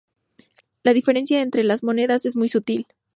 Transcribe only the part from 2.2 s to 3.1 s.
es muy sutil.